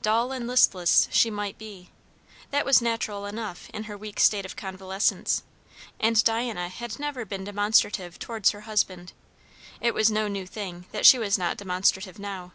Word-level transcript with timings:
Dull 0.00 0.32
and 0.32 0.46
listless 0.46 1.06
she 1.12 1.28
might 1.30 1.58
be; 1.58 1.90
that 2.50 2.64
was 2.64 2.80
natural 2.80 3.26
enough 3.26 3.68
in 3.74 3.84
her 3.84 3.94
weak 3.98 4.18
state 4.18 4.46
of 4.46 4.56
convalescence; 4.56 5.42
and 6.00 6.24
Diana 6.24 6.70
had 6.70 6.98
never 6.98 7.26
been 7.26 7.44
demonstrative 7.44 8.18
towards 8.18 8.52
her 8.52 8.62
husband; 8.62 9.12
it 9.82 9.92
was 9.92 10.10
no 10.10 10.28
new 10.28 10.46
thing 10.46 10.86
that 10.92 11.04
she 11.04 11.18
was 11.18 11.36
not 11.36 11.58
demonstrative 11.58 12.18
now. 12.18 12.52